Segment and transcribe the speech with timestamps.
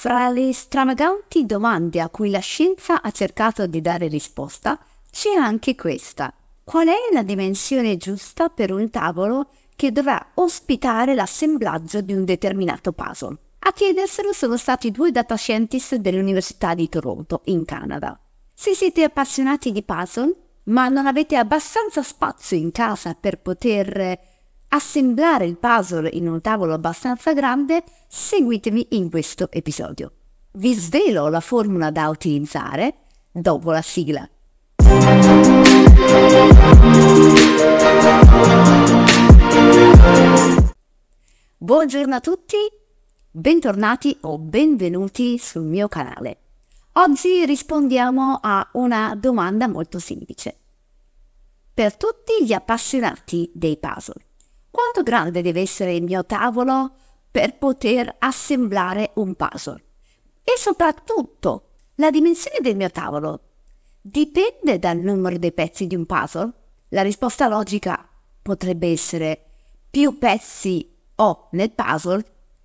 [0.00, 4.78] Fra le stravaganti domande a cui la scienza ha cercato di dare risposta,
[5.10, 6.32] c'è anche questa.
[6.64, 12.92] Qual è la dimensione giusta per un tavolo che dovrà ospitare l'assemblaggio di un determinato
[12.92, 13.36] puzzle?
[13.58, 18.18] A chiederselo sono stati due data scientist dell'Università di Toronto, in Canada.
[18.54, 20.34] Se siete appassionati di puzzle,
[20.70, 24.18] ma non avete abbastanza spazio in casa per poter
[24.72, 30.12] assemblare il puzzle in un tavolo abbastanza grande, seguitemi in questo episodio.
[30.52, 32.94] Vi svelo la formula da utilizzare
[33.30, 34.28] dopo la sigla.
[41.56, 42.56] Buongiorno a tutti,
[43.30, 46.38] bentornati o benvenuti sul mio canale.
[46.94, 50.56] Oggi rispondiamo a una domanda molto semplice.
[51.72, 54.26] Per tutti gli appassionati dei puzzle,
[54.70, 56.94] quanto grande deve essere il mio tavolo
[57.30, 59.84] per poter assemblare un puzzle?
[60.42, 63.40] E soprattutto, la dimensione del mio tavolo
[64.00, 66.52] dipende dal numero dei pezzi di un puzzle?
[66.88, 68.08] La risposta logica
[68.42, 69.44] potrebbe essere
[69.90, 72.24] più pezzi ho nel puzzle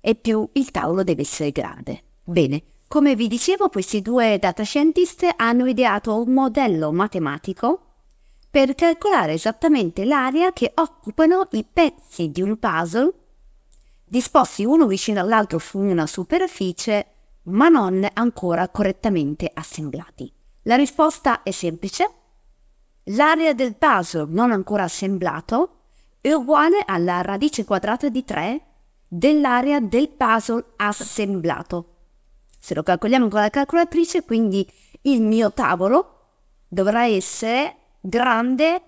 [0.00, 2.02] e più il tavolo deve essere grande.
[2.22, 7.85] Bene, come vi dicevo, questi due data scientist hanno ideato un modello matematico
[8.56, 13.12] per calcolare esattamente l'area che occupano i pezzi di un puzzle
[14.02, 17.06] disposti uno vicino all'altro su una superficie
[17.48, 20.32] ma non ancora correttamente assemblati.
[20.62, 22.10] La risposta è semplice.
[23.10, 25.80] L'area del puzzle non ancora assemblato
[26.22, 28.66] è uguale alla radice quadrata di 3
[29.06, 31.96] dell'area del puzzle assemblato.
[32.58, 34.66] Se lo calcoliamo con la calcolatrice, quindi
[35.02, 36.28] il mio tavolo
[36.68, 38.82] dovrà essere grande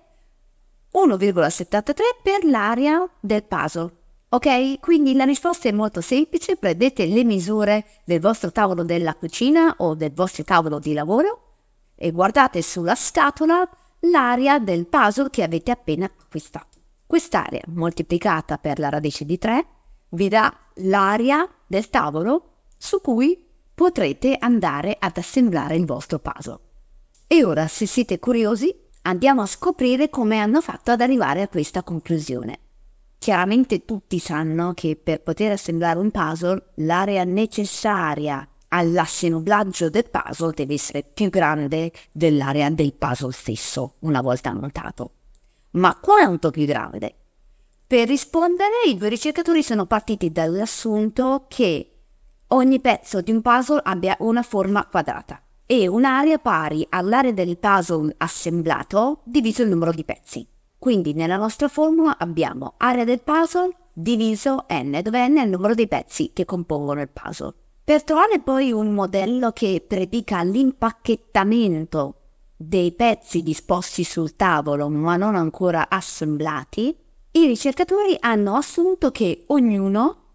[0.93, 3.97] 1,73 per l'area del puzzle.
[4.29, 4.79] Ok?
[4.79, 9.95] Quindi la risposta è molto semplice, prendete le misure del vostro tavolo della cucina o
[9.95, 11.43] del vostro tavolo di lavoro
[11.95, 13.67] e guardate sulla scatola
[14.01, 16.77] l'area del puzzle che avete appena acquistato.
[17.05, 19.65] Quest'area moltiplicata per la radice di 3
[20.09, 26.59] vi dà l'area del tavolo su cui potrete andare ad assemblare il vostro puzzle.
[27.27, 31.83] E ora, se siete curiosi, andiamo a scoprire come hanno fatto ad arrivare a questa
[31.83, 32.59] conclusione.
[33.17, 40.75] Chiaramente tutti sanno che per poter assemblare un puzzle l'area necessaria all'assemblaggio del puzzle deve
[40.75, 45.11] essere più grande dell'area del puzzle stesso una volta montato.
[45.71, 47.15] Ma quanto più grande?
[47.87, 51.93] Per rispondere i due ricercatori sono partiti dall'assunto che
[52.47, 55.41] ogni pezzo di un puzzle abbia una forma quadrata
[55.71, 60.47] e un'area pari all'area del puzzle assemblato diviso il numero di pezzi.
[60.79, 65.75] Quindi nella nostra formula abbiamo area del puzzle diviso n, dove n è il numero
[65.75, 67.53] dei pezzi che compongono il puzzle.
[67.83, 72.15] Per trovare poi un modello che predica l'impacchettamento
[72.55, 76.97] dei pezzi disposti sul tavolo ma non ancora assemblati,
[77.33, 80.28] i ricercatori hanno assunto che ognuno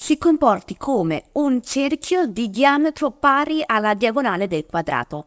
[0.00, 5.26] si comporti come un cerchio di diametro pari alla diagonale del quadrato.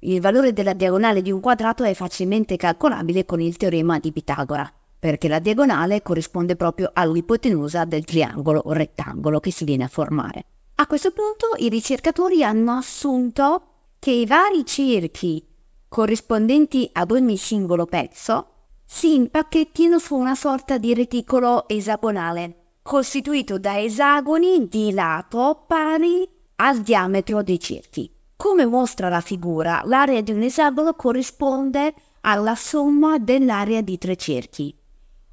[0.00, 4.70] Il valore della diagonale di un quadrato è facilmente calcolabile con il teorema di Pitagora,
[4.98, 10.44] perché la diagonale corrisponde proprio all'ipotenusa del triangolo o rettangolo che si viene a formare.
[10.74, 13.62] A questo punto i ricercatori hanno assunto
[13.98, 15.42] che i vari cerchi
[15.88, 18.48] corrispondenti ad ogni singolo pezzo
[18.84, 26.82] si impacchettino su una sorta di reticolo esagonale costituito da esagoni di lato pari al
[26.82, 28.14] diametro dei cerchi.
[28.36, 34.76] Come mostra la figura, l'area di un esagono corrisponde alla somma dell'area di tre cerchi.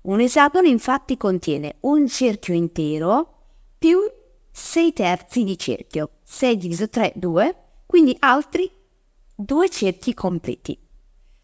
[0.03, 3.33] Un esagono infatti contiene un cerchio intero
[3.77, 3.99] più
[4.49, 8.71] 6 terzi di cerchio, 6 diviso 3, 2, quindi altri
[9.35, 10.79] due cerchi completi.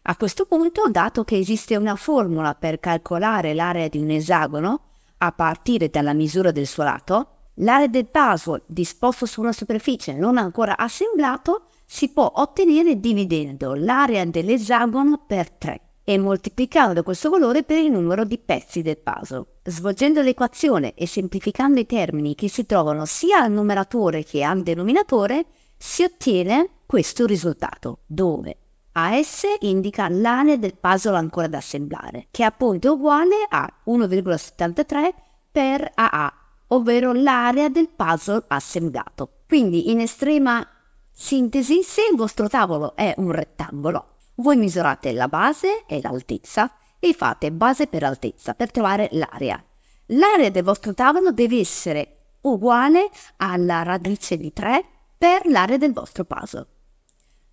[0.02, 4.84] A questo punto, dato che esiste una formula per calcolare l'area di un esagono,
[5.18, 10.38] a partire dalla misura del suo lato, l'area del puzzle disposto su una superficie non
[10.38, 17.78] ancora assemblato si può ottenere dividendo l'area dell'esagono per 3 e moltiplicando questo valore per
[17.78, 19.44] il numero di pezzi del puzzle.
[19.62, 25.44] Svolgendo l'equazione e semplificando i termini che si trovano sia al numeratore che al denominatore,
[25.76, 28.56] si ottiene questo risultato, dove
[29.06, 35.10] AS indica l'area del puzzle ancora da assemblare, che è appunto uguale a 1,73
[35.50, 36.32] per AA,
[36.68, 39.42] ovvero l'area del puzzle assemblato.
[39.46, 40.66] Quindi in estrema
[41.10, 47.12] sintesi, se il vostro tavolo è un rettangolo, voi misurate la base e l'altezza e
[47.12, 49.62] fate base per altezza per trovare l'area.
[50.06, 54.84] L'area del vostro tavolo deve essere uguale alla radice di 3
[55.18, 56.77] per l'area del vostro puzzle.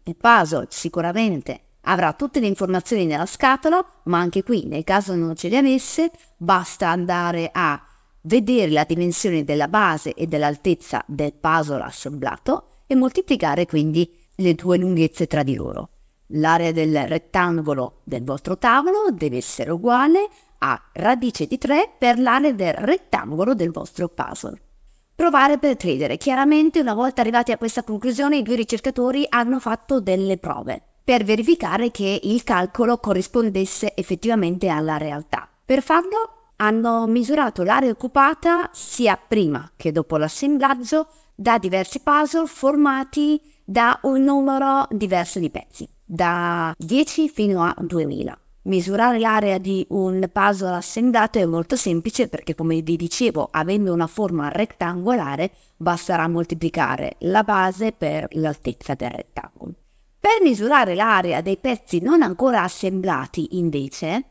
[0.07, 5.35] Il puzzle sicuramente avrà tutte le informazioni nella scatola, ma anche qui, nel caso non
[5.35, 7.81] ce le avesse, basta andare a
[8.21, 14.77] vedere la dimensione della base e dell'altezza del puzzle assemblato e moltiplicare quindi le due
[14.77, 15.89] lunghezze tra di loro.
[16.27, 20.29] L'area del rettangolo del vostro tavolo deve essere uguale
[20.59, 24.64] a radice di 3 per l'area del rettangolo del vostro puzzle.
[25.15, 26.17] Provare per credere.
[26.17, 31.23] Chiaramente una volta arrivati a questa conclusione i due ricercatori hanno fatto delle prove per
[31.23, 35.47] verificare che il calcolo corrispondesse effettivamente alla realtà.
[35.63, 43.39] Per farlo hanno misurato l'area occupata sia prima che dopo l'assemblaggio da diversi puzzle formati
[43.63, 48.37] da un numero diverso di pezzi, da 10 fino a 2000.
[48.65, 54.07] Misurare l'area di un puzzle assemblato è molto semplice perché, come vi dicevo, avendo una
[54.07, 59.73] forma rettangolare, basterà moltiplicare la base per l'altezza del rettangolo.
[60.19, 64.23] Per misurare l'area dei pezzi non ancora assemblati, invece,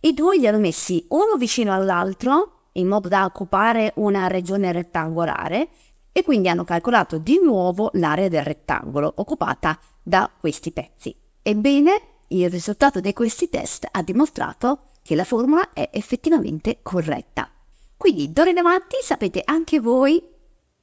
[0.00, 5.68] i due li hanno messi uno vicino all'altro in modo da occupare una regione rettangolare
[6.10, 11.14] e quindi hanno calcolato di nuovo l'area del rettangolo occupata da questi pezzi.
[11.42, 17.50] Ebbene, il risultato di questi test ha dimostrato che la formula è effettivamente corretta.
[17.96, 20.22] Quindi d'ora in avanti sapete anche voi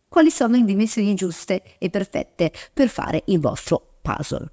[0.07, 4.51] quali sono le dimensioni giuste e perfette per fare il vostro puzzle.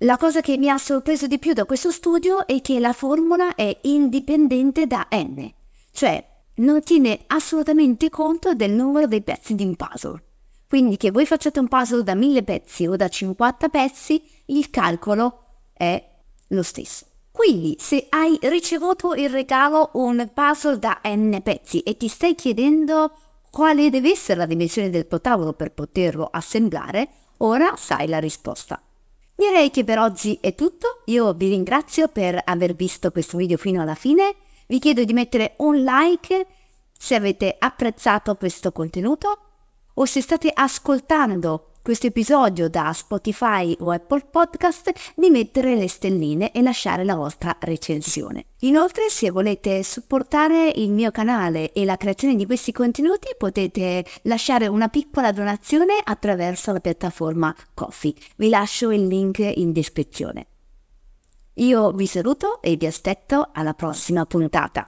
[0.00, 3.54] La cosa che mi ha sorpreso di più da questo studio è che la formula
[3.54, 5.50] è indipendente da n,
[5.92, 6.24] cioè
[6.56, 10.22] non tiene assolutamente conto del numero dei pezzi di un puzzle.
[10.68, 15.45] Quindi che voi facciate un puzzle da 1000 pezzi o da 50 pezzi, il calcolo
[15.76, 16.02] è
[16.48, 17.04] lo stesso.
[17.30, 23.12] Quindi, se hai ricevuto in regalo un puzzle da n pezzi e ti stai chiedendo
[23.50, 27.08] quale deve essere la dimensione del tuo tavolo per poterlo assemblare,
[27.38, 28.80] ora sai la risposta.
[29.34, 33.82] Direi che per oggi è tutto, io vi ringrazio per aver visto questo video fino
[33.82, 34.34] alla fine,
[34.66, 36.46] vi chiedo di mettere un like
[36.98, 39.38] se avete apprezzato questo contenuto
[39.92, 46.50] o se state ascoltando questo episodio da Spotify o Apple Podcast di mettere le stelline
[46.50, 48.46] e lasciare la vostra recensione.
[48.62, 54.66] Inoltre, se volete supportare il mio canale e la creazione di questi contenuti, potete lasciare
[54.66, 58.14] una piccola donazione attraverso la piattaforma Coffee.
[58.34, 60.46] Vi lascio il link in descrizione.
[61.58, 64.84] Io vi saluto e vi aspetto alla prossima puntata.